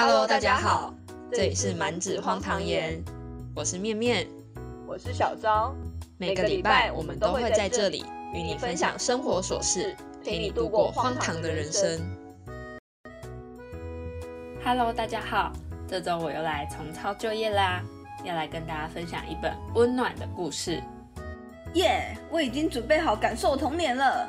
[0.00, 0.94] Hello，大家好，
[1.32, 3.02] 这里是满纸荒唐言，
[3.52, 4.28] 我是面面，
[4.86, 5.74] 我是小昭。
[6.18, 12.00] 每个礼拜我们都会在这里与你分享生活琐事，陪你度过荒唐的人生。
[14.64, 15.52] Hello，大家好，
[15.88, 17.82] 这周我又来重操旧业啦，
[18.22, 20.80] 要来跟大家分享一本温暖的故事。
[21.74, 24.28] 耶，我已经准备好感受童年了。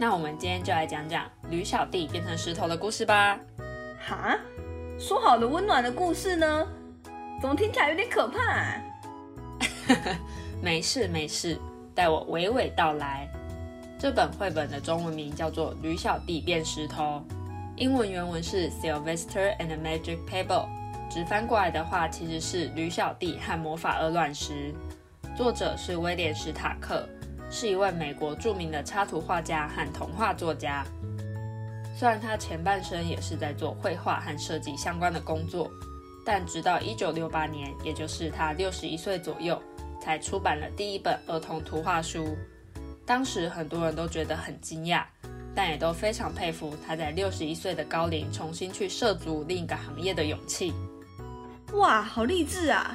[0.00, 3.38] 那我们今天就来讲讲驴小弟变成石头的故事吧。
[4.08, 4.38] 哈，
[4.98, 6.66] 说好的温暖的故事呢？
[7.40, 8.80] 怎么听起来有点可怕？
[10.62, 11.58] 没事没事，
[11.94, 13.28] 待我娓娓道来。
[13.98, 17.22] 这本绘本的中文名叫做《吕小弟变石头》，
[17.76, 20.46] 英文原文是《Sylvester and the Magic Pebble》，
[21.10, 24.74] 直翻过来的话其实是《吕小弟和魔法鹅卵石》。
[25.36, 27.06] 作者是威廉·史塔克。
[27.48, 30.84] 是一位美国著名的插图画家和童话作家。
[31.98, 35.70] 虽然他前半生也是在做绘画和设计相关的工作，
[36.26, 39.58] 但直到1968年，也就是他61岁左右，
[39.98, 42.36] 才出版了第一本儿童图画书。
[43.06, 45.04] 当时很多人都觉得很惊讶，
[45.54, 50.74] 但也都非常佩服他在61岁的高龄重新去涉足另一个行业的勇气。
[51.72, 52.94] 哇，好励志啊！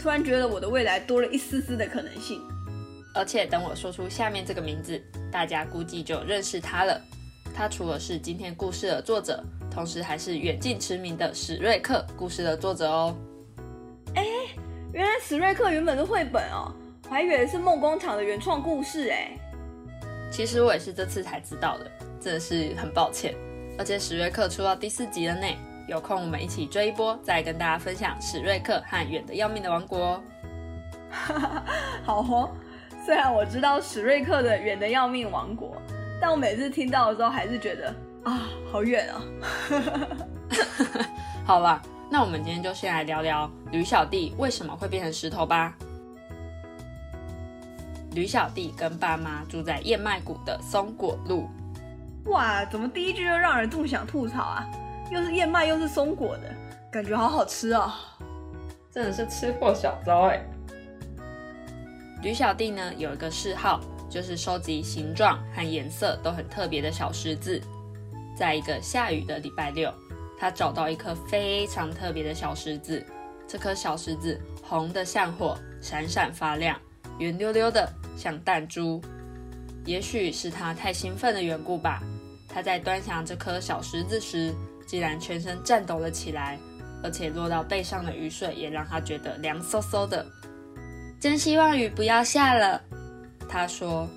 [0.00, 2.40] 突然觉得我的未来多了一丝丝的可能性。
[3.14, 4.98] 而且等我说出下面这个名字，
[5.30, 6.98] 大家估计就认识他了。
[7.58, 13.12] 他除了是今天故事的作者，同时还是远近驰名的史瑞克故事的作者哦。
[14.14, 14.24] 哎，
[14.92, 16.72] 原来史瑞克原本是绘本哦，
[17.06, 19.32] 我还以为是梦工厂的原创故事哎。
[20.30, 23.34] 其实我也是这次才知道的，真的是很抱歉。
[23.76, 25.46] 而且史瑞克出到第四集了呢，
[25.88, 30.22] 有空我们一起追一波，再跟大家分享史瑞克和远的要命的王国。
[32.06, 32.50] 好哦。
[33.04, 35.74] 虽然我知道史瑞克的远的要命王国，
[36.20, 39.22] 但我每次听到的时候还是觉得啊，好远啊！
[41.46, 41.80] 好了，
[42.10, 45.74] 那我们今天就先来聊聊吕小弟为什么会变成石头吧。
[48.12, 51.48] 吕小弟跟爸妈住在燕麦谷的松果路。
[52.26, 54.66] 哇，怎么第一句就让人这么想吐槽啊？
[55.10, 56.42] 又是燕麦又是松果的
[56.90, 57.92] 感觉，好好吃哦！
[58.90, 60.42] 真的是吃货小招哎。
[62.22, 67.60] 吕小弟呢有一个嗜好，就是收集形状和颜色都很特别的小石子。
[68.36, 69.92] 在一个下雨的礼拜六，
[70.38, 73.04] 他找到一颗非常特别的小石子。
[73.46, 76.78] 这颗小石子红的像火，闪闪发亮，
[77.18, 79.00] 圆溜溜的像弹珠。
[79.84, 82.02] 也许是他太兴奋的缘故吧，
[82.46, 84.54] 他在端详这颗小石子时，
[84.86, 86.58] 竟然全身颤抖了起来，
[87.02, 90.26] 而且落到背上的雨水也让他觉得凉飕飕的。
[91.18, 92.80] 真希望雨不要下了，
[93.48, 94.08] 他说。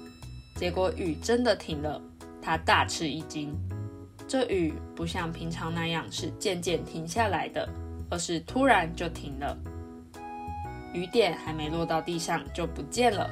[0.53, 1.99] 结果雨真的停了，
[2.39, 3.57] 他大吃一惊。
[4.27, 7.67] 这雨不像平常那样是渐渐停下来的，
[8.11, 9.57] 而是突然就停了。
[10.93, 13.27] 雨点还没落到地上就不见了，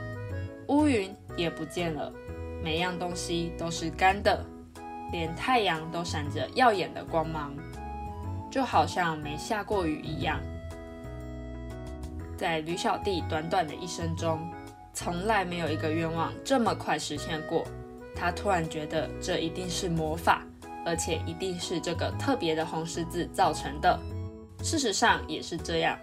[0.70, 2.12] 乌云也不见了，
[2.64, 4.44] 每样东西都是干的，
[5.12, 7.54] 连太阳都闪着耀眼的光芒，
[8.50, 10.40] 就好像没下过雨一样。
[12.36, 14.40] 在吕小弟短短的一生中，
[14.94, 17.66] 从来没有一个愿望这么快实现过。
[18.16, 20.44] 他突然觉得这一定是魔法，
[20.86, 24.00] 而且一定是这个特别的红十字造成的。
[24.62, 25.98] 事实上也是这样。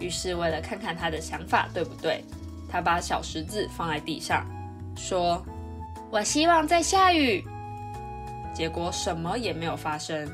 [0.00, 2.24] 于是为了看看他的想法对不对，
[2.68, 4.44] 他把小十字放在地上，
[4.96, 5.40] 说
[6.10, 7.44] ：“我希望在下雨。”
[8.52, 10.28] 结果什么也没有发生。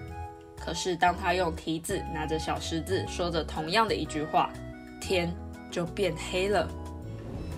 [0.58, 4.50] 可是当他用蹄子拿着小十字，说着同样的一句话。
[5.00, 5.32] 天
[5.70, 6.68] 就变黑了，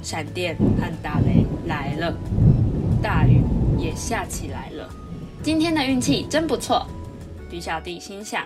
[0.02, 2.14] 闪电和打雷来了，
[3.02, 3.42] 大雨
[3.78, 4.88] 也下起来了。
[5.42, 6.86] 今天的运气真不错，
[7.50, 8.44] 吕小弟心想。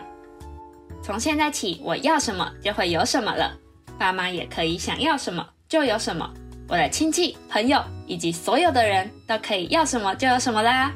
[1.03, 3.57] 从现在起，我要什么就会有什么了，
[3.99, 6.29] 爸妈也可以想要什么就有什么，
[6.69, 10.93] 我的亲戚、朋友以及所有的人都可以要什么就有什么啦。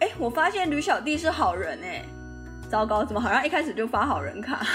[0.00, 2.04] 哎，我发现吕小弟是好人哎，
[2.70, 4.66] 糟糕，怎么好像一开始就发好人卡？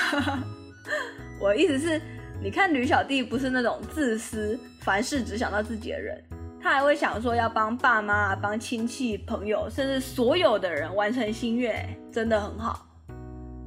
[1.40, 2.02] 我的意思是。
[2.42, 6.22] 你看吕小弟不是那种自私、凡事只想到自己的人，
[6.62, 12.86] 他还会想说要帮爸妈、帮亲戚、朋友，甚至所有的人完成心愿，真的很好。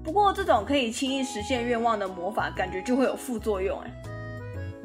[0.05, 3.91] 不过这种可以轻易实现愿望的魔法，感觉就会有副作用哎。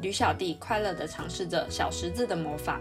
[0.00, 2.80] 吕小弟快乐地尝试着小十字的魔法，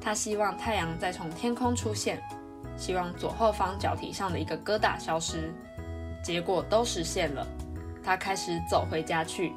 [0.00, 2.18] 他希望太阳再从天空出现，
[2.78, 5.52] 希望左后方脚蹄上的一个疙瘩消失，
[6.24, 7.46] 结果都实现了。
[8.02, 9.52] 他开始走回家去。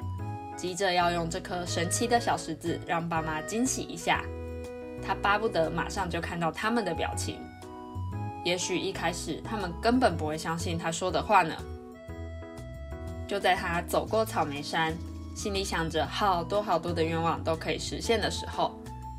[0.62, 4.22] 急着要用这颗神奇的小石子让爸妈惊喜一下，
[5.04, 7.40] 他巴不得马上就看到他们的表情。
[8.44, 11.52] 也许一开始他们根本不会相信他说的话呢。
[13.26, 14.94] 就在他走过草莓山，
[15.34, 18.70] 心里想着好多好多的愿望都可以实现的时候，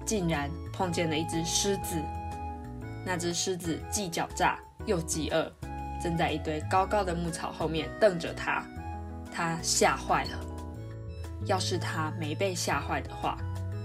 [0.05, 2.01] 竟然碰见了一只狮子。
[3.05, 5.51] 那只狮子既狡诈又饥饿，
[6.01, 8.63] 正在一堆高高的牧草后面瞪着他。
[9.29, 10.52] 他吓坏了。
[11.45, 13.37] 要是他没被吓坏的话，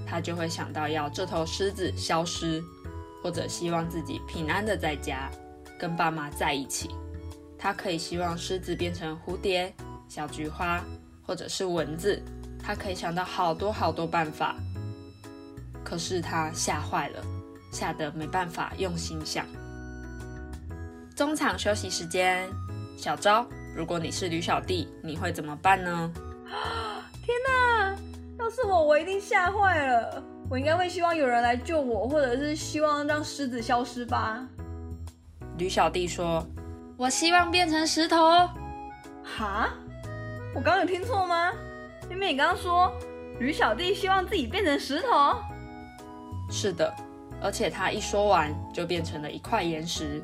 [0.06, 2.62] 他就会想到要这头狮子消失，
[3.22, 5.31] 或者希望自己平安的在家，
[5.78, 6.90] 跟爸妈在一起。
[7.58, 9.75] 他可以希望狮子变成蝴蝶、
[10.08, 10.82] 小菊花，
[11.22, 12.22] 或者是蚊子。
[12.62, 14.54] 他可以想到好多好多办法。
[15.82, 17.25] 可是他吓坏了，
[17.72, 19.44] 吓得没办法用心想。
[21.16, 22.49] 中场休息时间，
[22.96, 23.44] 小昭，
[23.75, 26.12] 如果你是吕小弟，你会怎么办呢？
[27.28, 27.94] 天哪！
[28.38, 30.25] 要是我，我一定吓坏了。
[30.48, 34.48] 我应该会希望有人来救我，或者是希望让狮子消失吧。
[35.58, 36.42] 吕小弟说
[36.96, 38.16] ：“我希望变成石头。”
[39.22, 39.69] 哈？
[40.54, 41.52] 我刚有听错吗？
[42.08, 42.90] 明明你刚刚说
[43.38, 45.36] 吕小弟希望自己变成石头。
[46.50, 46.90] 是的，
[47.42, 50.22] 而且他一说完就变成了一块岩石。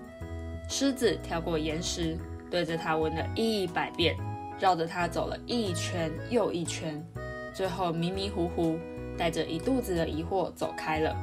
[0.70, 2.16] 狮子跳过岩石，
[2.50, 4.16] 对着他闻了一百遍。
[4.64, 7.06] 绕着他走了一圈又一圈，
[7.52, 8.78] 最后迷迷糊糊，
[9.14, 11.14] 带着一肚子的疑惑走开了。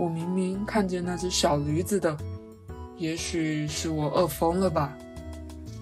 [0.00, 2.16] 我明明看见那只小驴子的，
[2.96, 4.96] 也许是我饿疯了吧？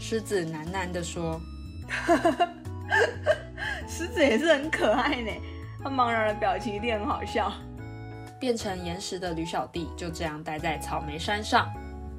[0.00, 1.40] 狮子喃喃地说：
[3.86, 5.30] “狮子也是很可爱呢，
[5.80, 7.52] 它茫然的表情一定很好笑。
[8.40, 11.72] ”变成岩石的驴小弟就这样待在草莓山上，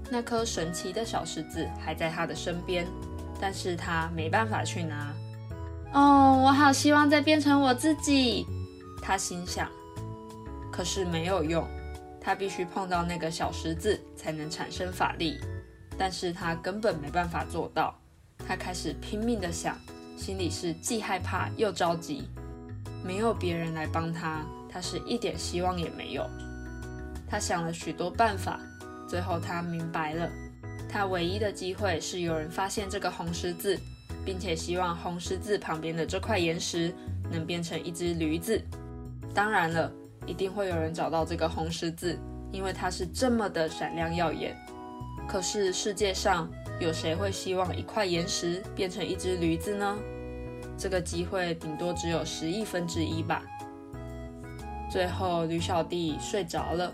[0.09, 2.87] 那颗神奇的小石子还在他的身边。
[3.43, 5.13] 但是他没办法去拿。
[5.91, 8.47] 哦，我好希望再变成我自己，
[9.01, 9.69] 他心想。
[10.71, 11.67] 可是没有用，
[12.21, 15.41] 他必须碰到那个小石子才能产生法力。
[15.97, 17.93] 但是他根本没办法做到。
[18.47, 19.77] 他开始拼命的想，
[20.15, 22.29] 心里是既害怕又着急。
[23.03, 24.39] 没有别人来帮他，
[24.69, 26.25] 他是一点希望也没有。
[27.29, 28.57] 他想了许多办法，
[29.05, 30.29] 最后他明白了。
[30.93, 33.75] 他唯一的机会是有人发现这个红十字，
[34.23, 36.93] 并且希望红十字旁边的这块岩石
[37.31, 38.61] 能变成一只驴子。
[39.33, 39.91] 当然了，
[40.27, 42.15] 一定会有人找到这个红十字，
[42.51, 44.55] 因为它是这么的闪亮耀眼。
[45.27, 46.47] 可是世界上
[46.79, 49.97] 有谁会希望一块岩石变成一只驴子呢？
[50.77, 53.41] 这个机会顶多只有十亿分之一吧。
[54.91, 56.93] 最后，驴小弟睡着了。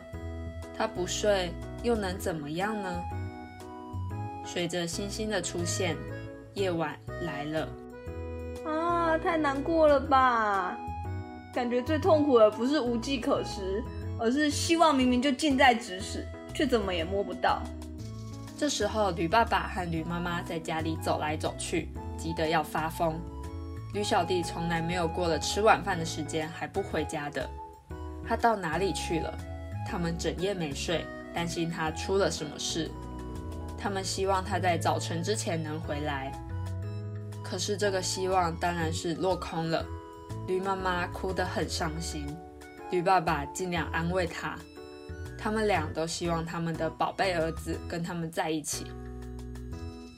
[0.73, 1.51] 他不睡
[1.83, 3.03] 又能怎么样呢？
[4.45, 5.95] 随着星星的出现，
[6.53, 7.67] 夜晚来了。
[8.65, 10.77] 啊，太难过了吧！
[11.53, 13.83] 感觉最痛苦的不是无计可施，
[14.19, 17.61] 而是希望明明就近在咫尺，却怎么也摸不到。
[18.57, 23.19] 这时候，驴爸爸和驴妈妈在家里走来走去，急得要发疯。
[23.93, 27.49] 驴小弟从来没有过了吃晚饭的时间还不回家的。
[28.27, 29.35] 他到哪里去了？
[29.87, 32.91] 他们整夜没睡，担心他出了什么事。
[33.81, 36.31] 他们希望他在早晨之前能回来，
[37.41, 39.85] 可是这个希望当然是落空了。
[40.47, 42.25] 驴妈妈哭得很伤心，
[42.91, 44.57] 驴爸爸尽量安慰他。
[45.37, 48.85] 他们俩都希望他们的宝贝儿子跟他们在一起。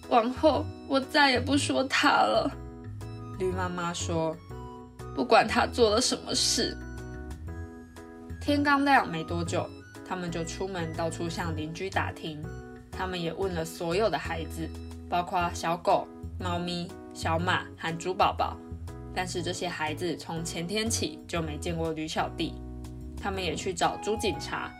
[0.10, 2.52] 往后我再也不说他了，
[3.38, 4.36] 驴妈妈说，
[5.16, 6.76] 不管他做了什么事。
[8.42, 9.70] 天刚亮没多久，
[10.08, 12.42] 他们就出门到处向邻居打听。
[12.92, 14.70] 他们也问了所有的孩子，
[15.10, 16.08] 包括小狗、
[16.40, 18.56] 猫咪、小马和猪宝宝，
[19.16, 22.54] 但是这些孩子从前天起就没见过驴小弟。
[23.22, 24.72] 他们也去找猪警察，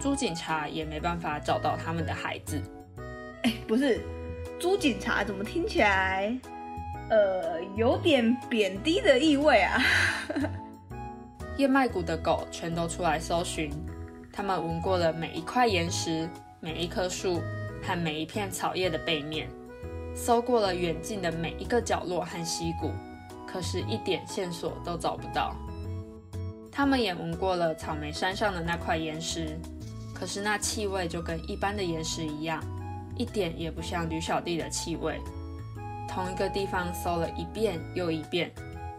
[0.00, 2.60] 猪警察也没办法找到他们的孩子。
[3.42, 4.00] 哎，不是，
[4.58, 6.36] 猪警察怎么听起来，
[7.08, 9.80] 呃，有点贬低的意味啊？
[11.56, 13.70] 燕麦谷的狗全都出来搜寻，
[14.32, 16.28] 他们闻过了每一块岩石，
[16.60, 17.40] 每一棵树。
[17.80, 19.48] 和每一片草叶的背面，
[20.12, 22.90] 搜过了远近的每一个角落和溪谷，
[23.46, 25.54] 可是一点线索都找不到。
[26.72, 29.56] 他们也闻过了草莓山上的那块岩石，
[30.12, 32.60] 可是那气味就跟一般的岩石一样，
[33.16, 35.20] 一点也不像驴小弟的气味。
[36.08, 38.52] 同一个地方搜了一遍又一遍，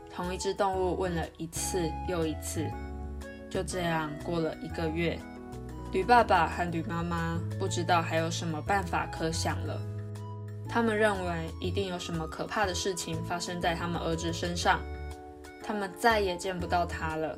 [0.10, 2.66] 同一只动物问了一次又一次，
[3.50, 5.20] 就这样过了一个月。
[5.92, 9.82] 驴爸爸和驴妈妈不知道还有什么办法可想了。
[10.70, 14.80] 他们认为一定有什么可怕的事情发生在他们儿子身上，
[15.64, 17.36] 他们再也见不到他了。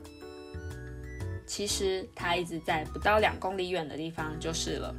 [1.48, 4.94] 其实他一直在不到两公里远的地方就是了。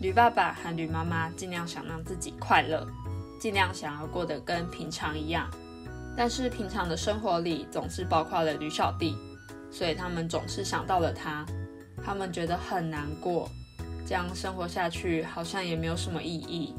[0.00, 2.84] 驴爸爸和驴妈妈尽量想让自己快乐，
[3.38, 5.48] 尽量想要过得跟平常一样。
[6.16, 9.16] 但是平常的生活里总是包括了驴小弟，
[9.70, 11.46] 所以他们总是想到了他。
[12.04, 13.48] 他们觉得很难过，
[14.06, 16.74] 这样生活下去好像也没有什么意义。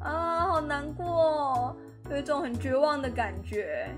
[0.00, 1.76] 啊，好难过，
[2.10, 3.88] 有一种很绝望的感觉。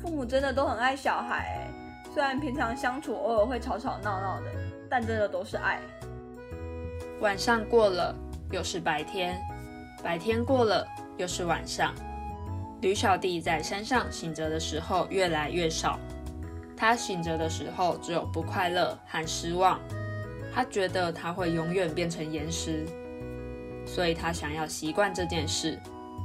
[0.00, 1.68] 父母真的都很爱小孩，
[2.14, 4.46] 虽然平常相处偶尔会吵吵闹闹的，
[4.88, 5.78] 但真的都是爱。
[7.20, 8.14] 晚上过了，
[8.50, 9.34] 又是白天；
[10.02, 10.86] 白天过了，
[11.18, 11.94] 又是晚上。
[12.80, 15.98] 吕小弟在山上醒着的时候越来越少，
[16.80, 19.78] 他醒着的时候只有不快乐和失望。
[20.50, 22.86] 他觉得他会永远变成岩石，
[23.84, 25.78] 所以他想要习惯这件事。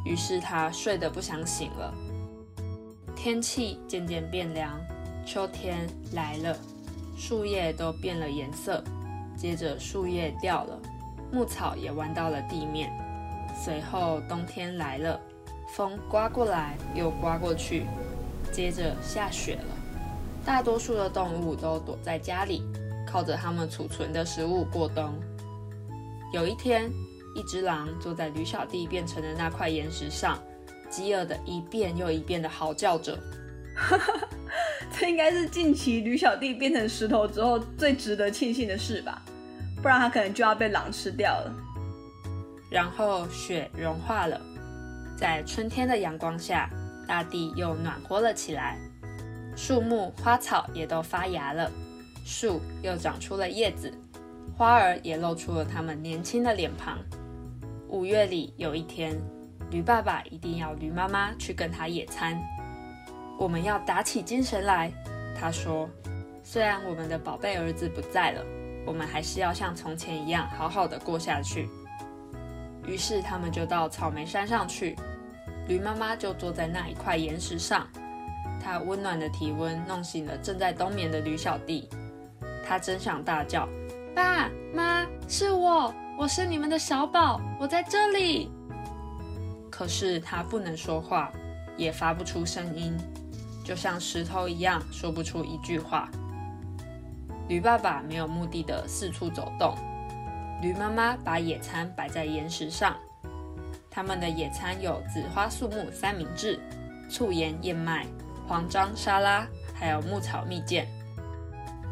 [0.06, 1.94] 于是他睡得不想醒了。
[3.18, 4.80] 天气渐渐变凉，
[5.26, 6.58] 秋天来了，
[7.18, 8.82] 树叶都变了颜色。
[9.36, 10.80] 接着树叶掉了，
[11.34, 12.90] 牧草也弯到了地面。
[13.62, 15.20] 随后冬天来了。
[15.76, 17.86] 风刮过来又刮过去，
[18.54, 19.75] 接着下雪了。
[20.46, 22.64] 大多数的动物都躲在家里，
[23.08, 25.12] 靠着它们储存的食物过冬。
[26.32, 26.90] 有一天，
[27.36, 30.40] 一只狼坐在驴小弟变成的那块岩石上，
[30.88, 33.18] 饥饿的一遍又一遍的嚎叫着。
[34.98, 39.22] 这应该是近期吕小弟变成石头之后最值得庆幸的事吧？
[39.82, 41.54] 不然他可能就要被狼吃掉了。
[42.70, 44.40] 然后雪融化了。
[45.18, 46.70] 在春天的阳光下，
[47.08, 48.78] 大地又暖和了起来，
[49.56, 51.72] 树木、花草也都发芽了，
[52.26, 53.94] 树又长出了叶子，
[54.58, 57.00] 花儿也露出了它们年轻的脸庞。
[57.88, 59.18] 五月里有一天，
[59.72, 62.38] 驴爸爸一定要驴妈妈去跟他野餐。
[63.40, 64.92] 我们要打起精神来，
[65.40, 65.90] 他说。
[66.48, 68.46] 虽然我们的宝贝儿子不在了，
[68.86, 71.68] 我们还是要像从前一样好好的过下去。
[72.86, 74.96] 于是他们就到草莓山上去，
[75.68, 77.88] 驴妈妈就坐在那一块岩石上，
[78.66, 81.88] 他温暖的体温弄醒了正在冬眠的驴小弟，
[82.68, 83.70] 他真想大叫
[84.16, 88.50] ：“爸妈，是我，我是你们的小宝，我在这里。”
[89.70, 91.32] 可是他不能说话，
[91.78, 92.98] 也发不出声音，
[93.64, 96.10] 就像石头一样，说不出一句话。
[97.48, 99.76] 驴爸爸没有目的的四处走动。
[100.64, 102.96] 驴妈妈把野餐摆在岩石上，
[103.92, 106.60] 他们的野餐有紫花树木三明治、
[107.12, 108.08] 醋盐燕麦、
[108.48, 110.86] 黄章沙拉，还有牧草蜜饯。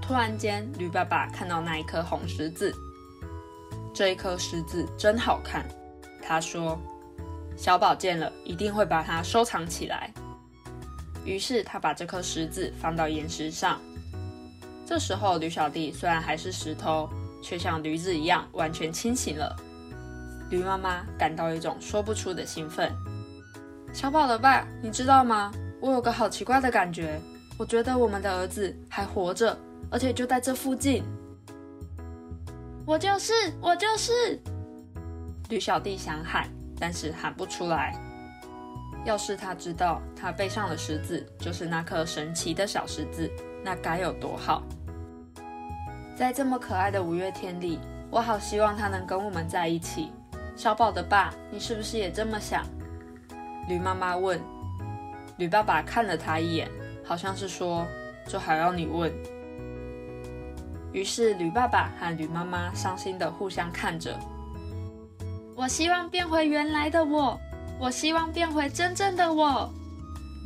[0.02, 2.74] 突然间，驴爸爸看到那一颗红十字，
[3.94, 5.66] 这一颗十字真好看。
[6.22, 6.80] 他说
[7.58, 10.14] ：“小宝见了一定会把它收藏起来。”
[11.26, 13.80] 于是他把这颗石子放到岩石上。
[14.86, 17.10] 这时候，驴小弟虽然还是石头。
[17.46, 19.54] 却像驴子一样完全清醒了。
[20.50, 22.90] 驴妈妈感到一种说不出的兴奋。
[23.92, 25.52] 小宝的爸，你知道吗？
[25.84, 27.20] 我有个好奇怪的感觉，
[27.58, 29.58] 我觉得我们的儿子还活着，
[29.92, 31.04] 而且就在这附近。
[32.86, 34.40] 我就是，我就是。
[35.50, 36.48] 驴小弟想喊，
[36.80, 37.94] 但是喊不出来。
[39.04, 43.30] 要是他知道他背上的十字就是那颗神奇的小十字，
[43.62, 44.64] 那该有多好！
[46.16, 47.78] 在这么可爱的五月天里，
[48.10, 50.14] 我好希望他能跟我们在一起。
[50.56, 52.64] 小宝的爸，你是不是也这么想？
[53.68, 54.40] 驴妈妈问。
[55.44, 56.72] 驴爸爸看了他一眼，
[57.04, 57.86] 好像是说
[58.26, 59.12] ：“这还要你问？”
[60.94, 64.18] 于是驴爸爸和驴妈妈伤心的互相看着。
[65.54, 67.38] 我希望变回原来的我，
[67.78, 69.70] 我希望变回真正的我。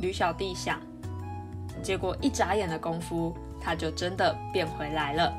[0.00, 0.80] 驴小弟想。
[1.80, 5.32] 结果一眨眼的功夫，他就真的变回来了。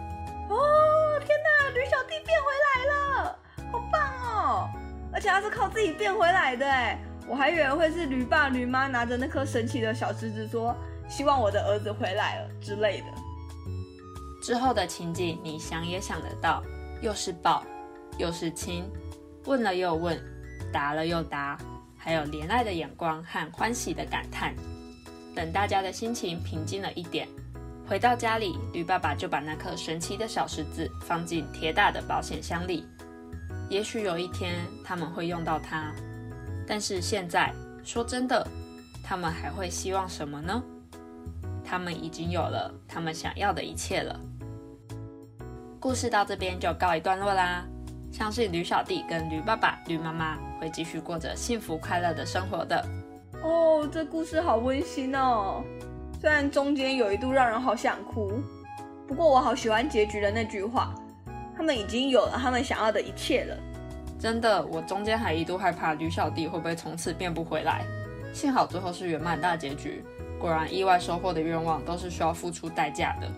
[0.48, 1.70] 哦，天哪！
[1.72, 2.86] 驴小弟变回来
[3.26, 3.40] 了，
[3.74, 4.70] 好棒哦！
[5.12, 6.98] 而且他是靠自己变回来的哎，
[7.30, 10.76] 我还以为会是驴爸驴妈拿着那颗神奇的小石子说
[11.08, 13.06] “希望我的儿子回来了”之类的。
[14.42, 16.64] 之后的情景你想也想得到，
[17.02, 17.64] 又是抱，
[18.18, 18.84] 又是亲，
[19.46, 20.20] 问了又问，
[20.74, 21.56] 答了又答，
[21.96, 24.56] 还有怜爱的眼光和欢喜的感叹。
[25.36, 27.28] 等大家的心情平静了一点。
[27.88, 32.88] 回到家里，驴爸爸就把那颗神奇的小石子放进铁打的保险箱里。
[33.70, 35.94] 也许有一天他们会用到它，
[36.70, 37.52] 但是现在
[37.84, 38.48] 说真的，
[39.04, 40.62] 他们还会希望什么呢？
[41.66, 44.20] 他们已经有了他们想要的一切了。
[45.80, 47.66] 故事到这边就告一段落啦。
[48.12, 52.86] 相信驴小弟跟驴爸爸、驴妈妈会继续过着幸福快乐的生活的。
[53.42, 55.64] 哦，这故事好温馨哦。
[56.22, 58.32] 虽然中间有一度让人好想哭，
[59.08, 60.94] 不过我好喜欢结局的那句话：
[61.58, 63.58] 他们已经有了他们想要的一切了。
[64.20, 67.86] 真的，我中间还一度害怕吕小弟会不会从此变不回来，
[68.34, 70.04] 幸好最后是圆满大结局。
[70.38, 73.32] 果然，意外收获的愿望都是需要付出代价的。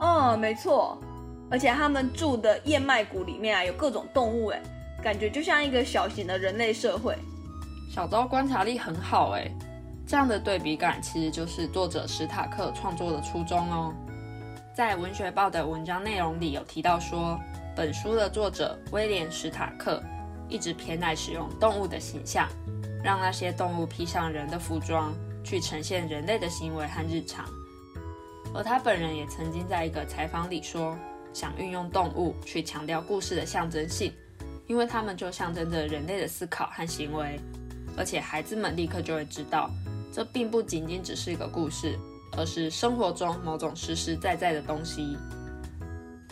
[0.00, 0.96] 哦，没错，
[1.50, 4.62] 而且他们住的燕麦谷里面啊，有各种动物，哎，
[5.02, 7.16] 感觉就像一个小型的人类社会。
[7.90, 9.50] 小昭观察力很好，哎，
[10.06, 13.92] 这样的对比感其实就是作者史塔克创作的初衷哦。
[14.72, 17.38] 在文学报的文章内容里有提到说，
[17.76, 20.02] 本书的作者威廉史塔克
[20.52, 22.46] 一直偏爱使用动物的形象，
[23.02, 25.12] 让那些动物披上人的服装。
[25.44, 27.44] 去呈现人类的行为和日常，
[28.54, 30.96] 而他本人也曾经在一个采访里说，
[31.32, 34.12] 想运用动物去强调故事的象征性，
[34.68, 37.40] 因为他们就象征着人类的思考和行为，
[37.96, 39.68] 而且孩子们立刻就会知道，
[40.12, 41.98] 这并不仅仅只是一个故事，
[42.38, 45.18] 而是生活中某种实实在在的东西。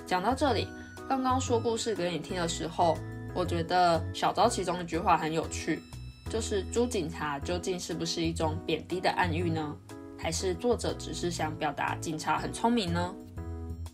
[0.07, 0.69] 讲到这里，
[1.09, 2.97] 刚刚说故事给你听的时候，
[3.35, 5.81] 我觉得小昭其中一句话很有趣。
[6.29, 9.75] 就是猪警察究竟是不是一种贬低的暗喻呢？
[10.17, 13.13] 还是作者只是想表达警察很聪明呢？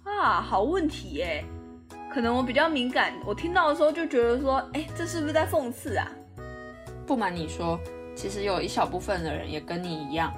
[0.05, 1.43] 啊，好问题耶！
[2.13, 6.07] 可能我比较敏感，我听到的时候就觉得说，哎，这是不是在讽刺啊？
[7.07, 7.81] 不瞒你说，
[8.15, 10.31] 其实有一小部分的人也跟你一样，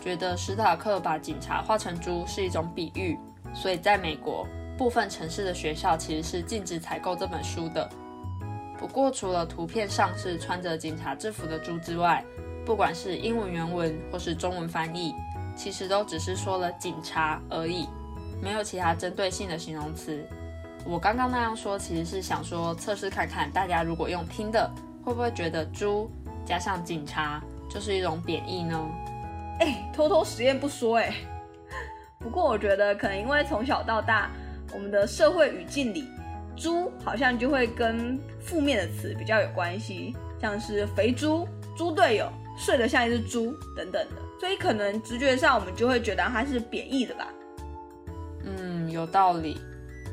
[0.00, 3.18] 觉得史塔克把警察画成猪是一种比喻，
[3.52, 4.46] 所以在美国
[4.78, 7.90] 部分城市的学校其实是禁止采购这本书的。
[8.80, 12.24] 不过，除了图片上是穿着警察制服的猪之外，
[12.64, 15.14] 不管是英文原文或是中文翻译，
[15.54, 17.86] 其实都只是说了警察而已，
[18.42, 20.26] 没有其他针对性的形容词。
[20.86, 24.68] 我刚刚那样说，其实是想说测试看看，大家如果用听的，
[25.04, 26.10] 会不会觉得猪
[26.46, 28.82] 加上警察就是一种贬义呢？
[29.60, 31.12] 哎，偷偷实验不说哎。
[32.18, 34.30] 不过我觉得可能因为从小到大，
[34.72, 36.08] 我们的社会语境里。
[36.60, 47.28] 猪好像就会跟负面的词比较有关系，像是肥猪、猪队友、睡得像一只猪等等的，所以可能直觉上我们就会觉得它是贬义的吧。
[48.44, 49.58] 嗯，有道理。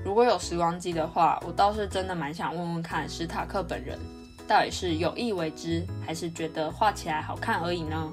[0.05, 3.99] 如果有时光机的话，我倒是真的蛮想问问看史塔克本人，
[4.47, 8.09] 到底是有意为之，还是觉得画起来好看而已呢？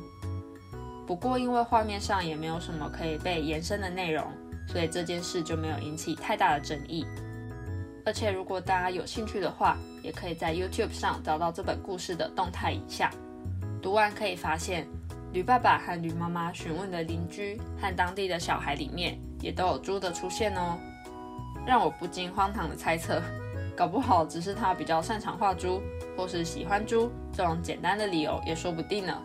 [1.07, 4.27] 不过因为画面上也没有什么可以被延伸的内容，
[4.67, 7.07] 所以这件事就没有引起太大的争议。
[8.07, 13.11] 而且，如果大家有兴趣的话，也可以在 YouTube 上找到这本故事的动态影像。
[13.81, 14.87] 读完可以发现，
[15.33, 20.77] 驴爸爸和驴妈妈询问的邻居和当地的小孩里面，也都有猪的出现哦。
[21.67, 23.23] 让我不禁荒唐的猜测，
[23.75, 25.83] 搞不好只是他比较擅长画猪，
[26.15, 29.23] 或是喜欢猪这种简单的理由也说不定呢。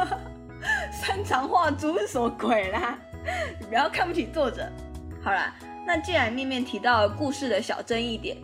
[0.92, 2.98] 擅长画猪是什么鬼啦？
[3.58, 4.70] 你不要看不起作者。
[5.24, 5.54] 好啦。
[5.86, 8.36] 那既然面面提到了故事的小争议点，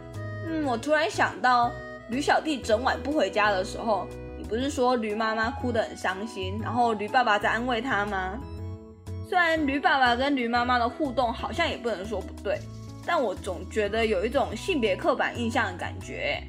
[0.46, 1.70] 嗯，我突然想到，
[2.10, 8.38] 驴小弟整晚不回家的时候，你不是说驴妈妈哭得很伤心，然后驴爸爸在安慰他吗？
[9.28, 12.58] 虽然驴爸爸跟驴妈妈的互动好像也不能说不对，
[13.06, 16.42] 但我总觉得有一种性别刻板印象的感觉。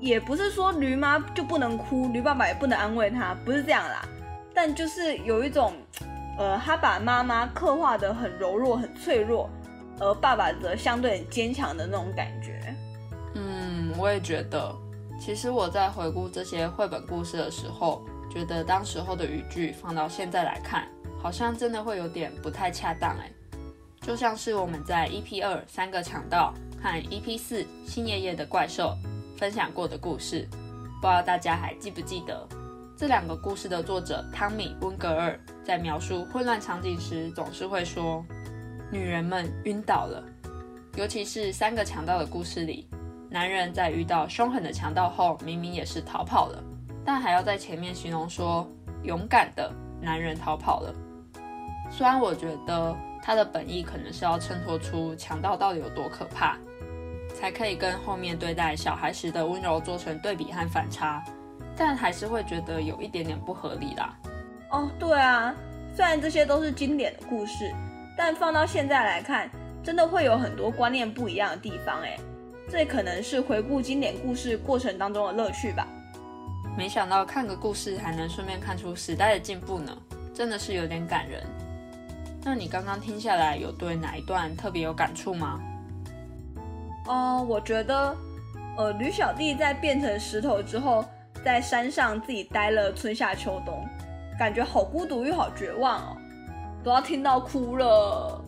[0.00, 4.02] 也不是说驴妈就不能哭，驴爸爸也不能安慰他，不是这样啦。
[4.54, 5.74] 但就是有一种，
[6.38, 9.48] 呃，他把妈妈刻画的很柔弱、很脆弱。
[10.00, 12.74] 而爸爸则相对坚强的那种感觉。
[13.34, 14.74] 嗯，我也觉得。
[15.20, 20.88] 其实我在回顾这些绘本故事的时候，觉得当时候的语句放到现在来看，
[21.22, 23.30] 好像真的会有点不太恰当哎。
[24.00, 28.96] 就像是我们在 EP 二三个强盗和 EP 四新爷爷的怪兽
[29.36, 30.48] 分享过的故事，
[31.02, 32.48] 不知道大家还记不记得？
[32.96, 38.24] 这两个故事的作者汤米温格尔在描述混乱场景时，总是会说。
[38.90, 40.24] 女人们晕倒了，
[40.96, 42.88] 尤其是三个强盗的故事里，
[43.30, 46.62] 男人在遇到凶狠的强盗后，明明也是逃跑了，
[47.04, 48.68] 但还要在前面形容说
[49.04, 50.92] 勇敢的男人逃跑了。
[51.88, 56.56] 虽然我觉得他的本意可能是要衬托出强盗到底有多可怕，
[57.38, 61.22] 才可以跟后面对待小孩时的温柔做成对比和反差，
[61.76, 64.18] 但还是会觉得有一点点不合理啦。
[64.70, 65.54] 哦，对啊，
[65.94, 67.72] 虽然这些都是经典的故事。
[68.22, 69.48] 但放到现在来看，
[69.82, 72.18] 真的会有很多观念不一样的地方哎，
[72.68, 75.88] 这可能是回顾经典故事过程当中的乐趣吧。
[76.76, 79.96] 没想到看个故事还能顺便看出时代的进步呢，
[80.34, 81.42] 真的是有点感人。
[82.44, 85.58] 那你刚刚听下来，有对哪一段特别有感触吗？
[87.06, 88.14] 哦，我觉得，
[88.76, 91.02] 呃，吕小弟在变成石头之后，
[91.42, 93.82] 在山上自己待了春夏秋冬，
[94.38, 96.16] 感觉好孤独又好绝望哦。
[96.82, 98.44] 都要听到哭了，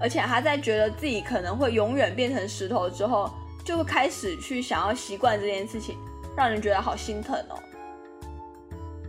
[0.00, 3.32] 而且他在觉得自己可能会永远变成石头之后，
[3.64, 5.96] 就会开始去想要习惯这件事情，
[6.36, 7.58] 让人觉得好心疼哦。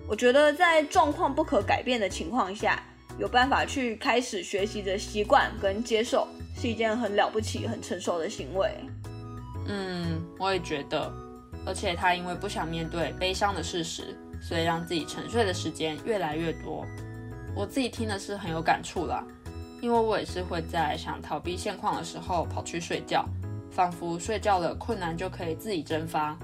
[0.08, 2.82] 我觉得在状况不可改变的情况下，
[3.18, 8.70] 有办法去开始学习着习惯跟接受，是一件很了不起、很成熟的行为。
[9.68, 11.12] 嗯，我也觉得。
[11.66, 16.86] 而且他因为不想面对悲伤的事实，所以让自己沉睡的时间越来越多。
[17.56, 19.24] 我自己听的是很有感触啦，
[19.82, 23.26] 因为我也是会在想逃避现况的时候跑去睡觉，
[23.72, 26.38] 仿佛睡觉了困难就可以自己蒸发。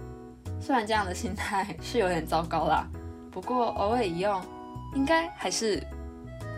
[0.60, 2.88] 虽然这样的心态是有点糟糕啦，
[3.30, 4.42] 不过偶尔一用，
[4.96, 5.86] 应该还是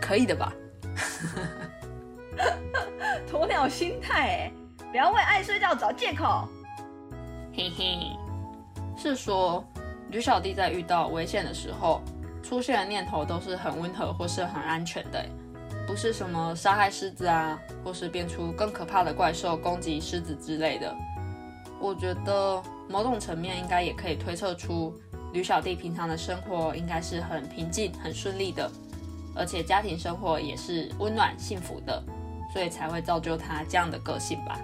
[0.00, 0.52] 可以的吧。
[3.30, 4.52] 鸵鸟心态，哎，
[4.92, 6.46] 不要为爱睡觉找借口。
[7.52, 8.16] 嘿嘿。
[8.96, 9.64] 是说，
[10.10, 12.00] 吕小弟在遇到危险的时候，
[12.44, 15.24] 出现的念头都是很温和或是很安全的，
[15.86, 20.94] 不是什么杀害狮子啊，或是变出更可怕的怪兽攻击狮子之类的。
[21.80, 24.94] 我觉得某种层面应该也可以推测出，
[25.32, 28.70] 吕小弟平常的生活应该是很平静、很顺利的，
[29.34, 32.02] 而且家庭生活也是温暖幸福的，
[32.52, 34.58] 所以才会造就他这样的个性吧。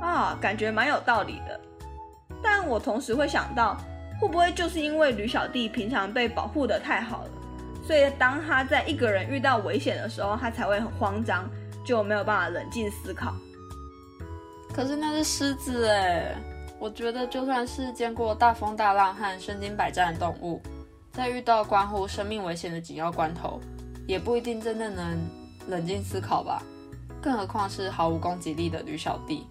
[0.00, 1.60] 啊，感觉蛮有道理的。
[2.42, 3.76] 但我同时会想到，
[4.22, 7.30] 会不会就是因为吕小弟平常被保护的太好了，
[7.84, 11.50] 所以当他在一个人遇到危险的时候，他才会很慌张，
[11.84, 13.34] 就没有办法冷静思考。
[14.72, 16.36] 可是那是狮子哎，
[16.78, 20.62] 我觉得就算是见过大风大浪和身经百战的动物，
[21.10, 23.60] 在遇到关乎生命危险的紧要关头，
[24.06, 25.18] 也不一定真的能
[25.66, 26.62] 冷静思考吧？
[27.20, 29.44] 更何况是毫无攻击力的吕小弟。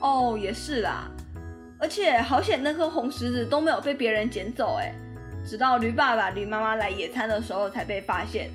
[0.00, 1.10] 哦，也是啦。
[1.82, 4.94] 而且好险，那颗红石子都没有被别人捡走，哎，
[5.44, 8.48] 直到驴爸爸、驴妈妈来野餐的时候才被发现。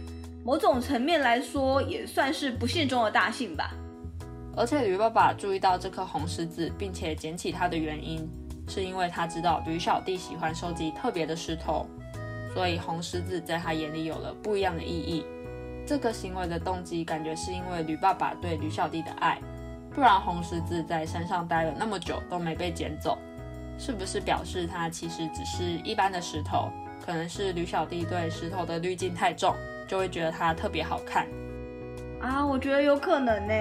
[0.46, 3.72] 某种层面来说，也算是不幸中的大幸吧。
[4.56, 8.26] 而且驴爸爸注意到这颗红石子，并且捡起它的原因，
[8.66, 11.86] 是因为他知道驴小弟喜欢收集特别的石头，
[12.54, 15.26] 所以红石子在他眼里有了不一样的意义。
[15.86, 19.38] 这个行为的动机，感觉是因为驴爸爸对驴小弟的爱。
[19.98, 23.18] 不然红十字在山上待了那么久都没被捡走，
[23.80, 26.70] 是不是表示它其实只是一般的石头？
[27.04, 29.56] 可能是吕小弟对石头的滤镜太重，
[29.88, 31.26] 就会觉得它特别好看
[32.22, 32.46] 啊？
[32.46, 33.54] 我觉得有可能呢，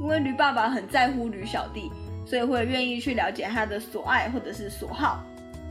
[0.00, 1.92] 因为驴爸爸很在乎吕小弟，
[2.26, 5.22] 所以会愿意去了解他的所爱或者是所好，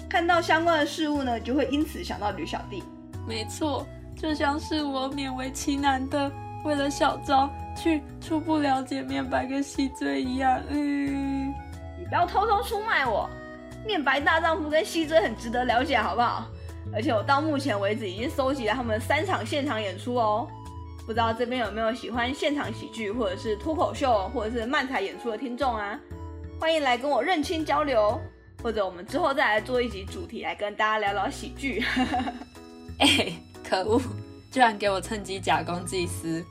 [0.07, 2.83] 看到相关的事物呢，就会因此想到吕小弟。
[3.27, 3.83] 没错，
[4.15, 6.31] 这像是我勉为其难的
[6.63, 7.49] 为了小昭。
[7.77, 11.47] 去初步了解面白跟西追一样，嗯，
[11.97, 13.29] 你不要偷偷出卖我。
[13.85, 16.45] 面白大丈夫跟西追很值得了解，好不好？
[16.93, 20.45] 而且我到目前为止已经收集了他们三场现场演出哦。
[21.05, 25.97] 不知道这边有没有喜欢现场喜剧或者是脱口秀或者是漫才演出的听众啊？
[26.59, 28.19] 欢迎来跟我认亲交流，
[28.61, 31.81] 或者我们之后再来做一集主题来跟大家聊聊喜剧。
[32.99, 33.31] 哎，
[33.63, 34.01] 可恶，
[34.51, 36.43] 居然给我趁机假公济私！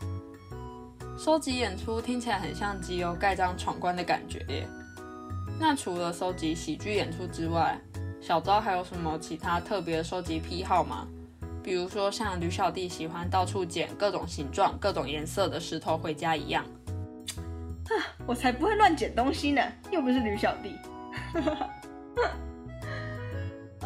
[1.18, 4.68] 收集演出听起来很像集邮盖章闯关的感觉耶。
[5.58, 7.76] 那除了收集喜剧演出之外，
[8.20, 11.08] 小昭还有什么其他特别的收集癖好吗？
[11.61, 16.64] 比如说像吕小弟喜欢到处捡各种形状、各种颜色的石头回家一样。
[17.87, 17.90] 啊，
[18.26, 20.76] 我才不会乱捡东西呢，又不是吕小弟。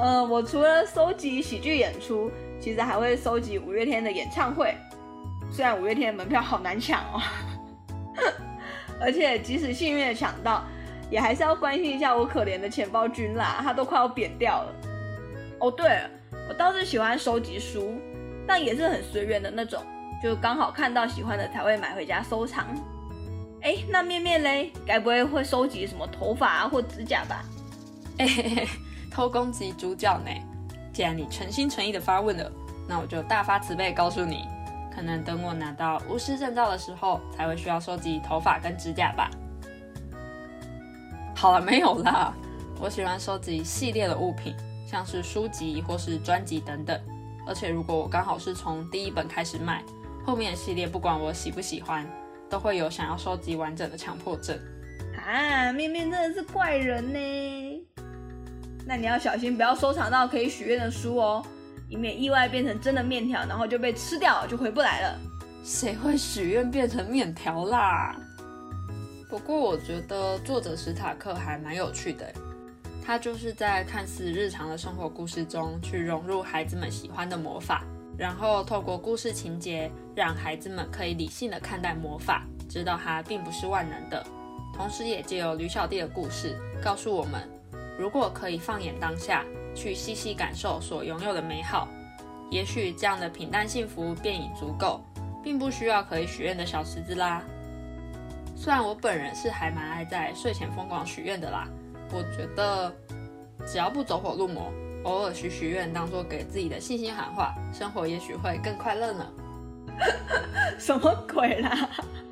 [0.03, 2.29] 呃，我除了收集喜剧演出，
[2.61, 4.75] 其实还会收集五月天的演唱会。
[5.53, 7.23] 虽然五月天的门票好难抢哦，
[9.01, 10.65] 而且即使幸运的抢到，
[11.09, 14.75] 也还是要关心一下我可怜的钱包君啦，他都快要扁掉了。
[15.61, 16.11] 哦，对了，
[16.49, 17.95] 我倒是喜欢收集书，
[18.45, 19.81] 但也是很随缘的那种，
[20.21, 22.67] 就刚好看到喜欢的才会买回家收藏。
[23.61, 27.45] 哎，那面面嘞，该不会会收集什么头发啊或指甲吧？
[28.19, 28.27] 哎，
[29.13, 30.31] 偷攻击主角呢？
[30.93, 32.51] 既然你诚心诚意的发问了，
[32.89, 34.49] 那我就大发慈悲告诉你。
[34.95, 39.31] 可能等我拿到巫师证照的时候，才会需要收集头发跟指甲吧。
[41.35, 42.35] 好了，没有啦。
[42.79, 44.55] 我喜欢收集系列的物品，
[44.87, 47.01] 像是书籍或是专辑等等。
[47.47, 49.83] 而且如果我刚好是从第一本开始卖，
[50.27, 52.07] 后面的系列不管我喜不喜欢，
[52.51, 54.59] 都会有想要收集完整的强迫症。
[55.17, 57.72] 啊，面面真的是怪人呢。
[58.87, 61.45] 那你要小心，不要收藏到可以许愿的书哦。
[61.89, 65.19] 以免意外变成真的面条，然后就被吃掉，就回不来了。
[65.63, 68.17] 谁会许愿变成面条啦？
[69.29, 72.33] 不过我觉得作者史塔克还蛮有趣的，
[73.05, 77.85] 他就是在看似日常的生活故事中去融入孩子们喜欢的魔法，
[78.19, 84.25] 然后透过故事情节让孩子们可以理性的看待魔法，知道它并不是万能的，
[84.75, 87.41] 同时也借由吕小弟的故事，告诉我们，
[88.03, 89.45] 如果可以放眼当下，
[89.77, 91.87] 去细细感受所拥有的美好，
[92.51, 95.01] 也许这样的平淡幸福便已足够，
[95.41, 97.41] 并不需要可以许愿的小石子啦。
[98.57, 101.69] 虽然我本人是还蛮爱在睡前疯狂许愿的啦，
[102.11, 102.93] 我觉得
[103.65, 104.73] 只要不走火入魔，
[105.05, 109.25] 偶尔许许愿当做给自己的信心喊话，生活也许会更快乐呢。
[110.77, 111.89] 什么鬼啦？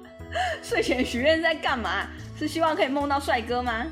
[0.64, 2.09] 睡前许愿在干嘛？
[2.37, 3.87] 是希望可以梦到帅哥吗？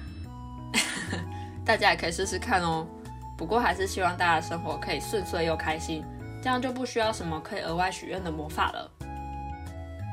[1.69, 2.87] 大家也可以试试看哦。
[3.37, 6.03] 不过还是希望大家的生活可以顺遂又开心，
[6.43, 8.91] 这样就不需要什么可以额外许愿的魔法了。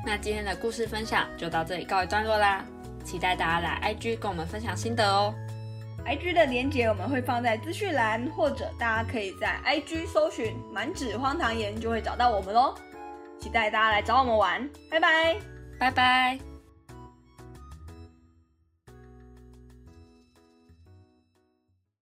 [0.05, 2.63] 那今天的故事分享就到这里告一段落啦，
[3.05, 5.33] 期待大家来 IG 跟我们分享心得哦。
[6.05, 12.75] IG 的连接我们会放在资讯栏，或者大家可以在 IG 搜寻“满纸荒唐言”就会找到我们喽。
[13.39, 15.37] 期待大家来找我们玩，拜拜，
[15.79, 16.54] 拜拜。